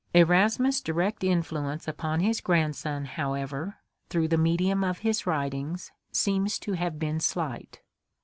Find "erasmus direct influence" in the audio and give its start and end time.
0.15-1.87